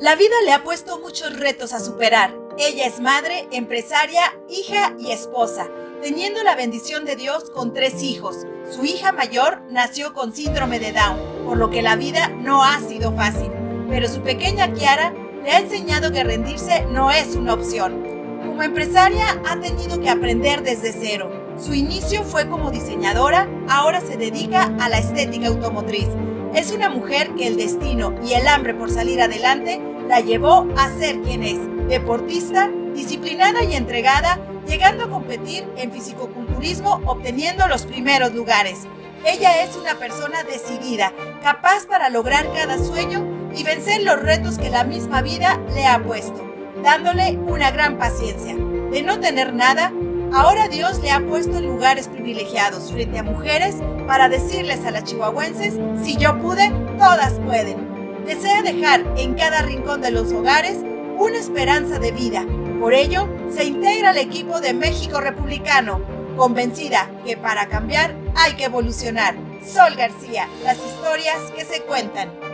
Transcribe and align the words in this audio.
La 0.00 0.16
vida 0.16 0.34
le 0.44 0.52
ha 0.52 0.64
puesto 0.64 0.98
muchos 0.98 1.38
retos 1.38 1.72
a 1.72 1.78
superar. 1.78 2.34
Ella 2.58 2.84
es 2.84 2.98
madre, 2.98 3.46
empresaria, 3.52 4.22
hija 4.48 4.92
y 4.98 5.12
esposa, 5.12 5.68
teniendo 6.02 6.42
la 6.42 6.56
bendición 6.56 7.04
de 7.04 7.14
Dios 7.14 7.48
con 7.50 7.72
tres 7.72 8.02
hijos. 8.02 8.44
Su 8.68 8.84
hija 8.84 9.12
mayor 9.12 9.62
nació 9.70 10.12
con 10.12 10.34
síndrome 10.34 10.80
de 10.80 10.92
Down, 10.92 11.44
por 11.46 11.58
lo 11.58 11.70
que 11.70 11.80
la 11.80 11.94
vida 11.94 12.28
no 12.28 12.64
ha 12.64 12.80
sido 12.80 13.14
fácil. 13.14 13.52
Pero 13.88 14.08
su 14.08 14.20
pequeña 14.20 14.72
Kiara 14.72 15.14
le 15.44 15.52
ha 15.52 15.60
enseñado 15.60 16.10
que 16.10 16.24
rendirse 16.24 16.84
no 16.86 17.12
es 17.12 17.36
una 17.36 17.54
opción. 17.54 18.02
Como 18.44 18.64
empresaria 18.64 19.40
ha 19.46 19.60
tenido 19.60 20.00
que 20.00 20.10
aprender 20.10 20.64
desde 20.64 20.92
cero. 20.92 21.30
Su 21.56 21.72
inicio 21.72 22.24
fue 22.24 22.48
como 22.48 22.72
diseñadora, 22.72 23.48
ahora 23.68 24.00
se 24.00 24.16
dedica 24.16 24.74
a 24.80 24.88
la 24.88 24.98
estética 24.98 25.46
automotriz. 25.46 26.08
Es 26.54 26.70
una 26.70 26.88
mujer 26.88 27.34
que 27.34 27.48
el 27.48 27.56
destino 27.56 28.14
y 28.24 28.34
el 28.34 28.46
hambre 28.46 28.74
por 28.74 28.88
salir 28.88 29.20
adelante 29.20 29.80
la 30.08 30.20
llevó 30.20 30.68
a 30.76 30.88
ser 30.88 31.20
quien 31.22 31.42
es, 31.42 31.58
deportista, 31.88 32.70
disciplinada 32.94 33.64
y 33.64 33.74
entregada, 33.74 34.38
llegando 34.64 35.04
a 35.04 35.10
competir 35.10 35.66
en 35.76 35.90
fisicoculturismo 35.90 37.00
obteniendo 37.06 37.66
los 37.66 37.86
primeros 37.86 38.32
lugares. 38.34 38.86
Ella 39.26 39.64
es 39.64 39.76
una 39.76 39.96
persona 39.96 40.44
decidida, 40.44 41.12
capaz 41.42 41.86
para 41.86 42.08
lograr 42.08 42.46
cada 42.52 42.78
sueño 42.78 43.50
y 43.56 43.64
vencer 43.64 44.04
los 44.04 44.22
retos 44.22 44.56
que 44.56 44.70
la 44.70 44.84
misma 44.84 45.22
vida 45.22 45.60
le 45.74 45.86
ha 45.86 46.00
puesto, 46.04 46.40
dándole 46.84 47.36
una 47.36 47.72
gran 47.72 47.98
paciencia. 47.98 48.54
De 48.54 49.02
no 49.02 49.18
tener 49.18 49.54
nada, 49.54 49.92
ahora 50.34 50.68
Dios 50.68 50.98
le 51.00 51.10
ha 51.10 51.24
puesto 51.24 51.58
en 51.58 51.66
lugares 51.66 52.08
privilegiados 52.08 52.90
frente 52.90 53.18
a 53.18 53.22
mujeres 53.22 53.76
para 54.06 54.28
decirles 54.28 54.84
a 54.84 54.90
las 54.90 55.04
chihuahuenses, 55.04 55.74
si 56.02 56.16
yo 56.16 56.38
pude, 56.40 56.70
todas 56.98 57.34
pueden. 57.34 58.24
Desea 58.26 58.62
dejar 58.62 59.04
en 59.16 59.34
cada 59.34 59.62
rincón 59.62 60.00
de 60.00 60.10
los 60.10 60.32
hogares 60.32 60.78
una 61.18 61.38
esperanza 61.38 61.98
de 61.98 62.10
vida. 62.10 62.44
Por 62.80 62.94
ello, 62.94 63.28
se 63.50 63.64
integra 63.64 64.10
al 64.10 64.18
equipo 64.18 64.60
de 64.60 64.74
México 64.74 65.20
Republicano, 65.20 66.00
convencida 66.36 67.10
que 67.24 67.36
para 67.36 67.68
cambiar 67.68 68.14
hay 68.34 68.54
que 68.54 68.64
evolucionar. 68.64 69.36
Sol 69.64 69.94
García, 69.96 70.48
las 70.64 70.78
historias 70.78 71.40
que 71.56 71.64
se 71.64 71.82
cuentan. 71.82 72.53